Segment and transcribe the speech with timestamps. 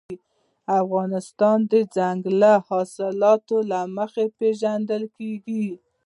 [0.81, 5.67] افغانستان د دځنګل حاصلات له مخې پېژندل کېږي.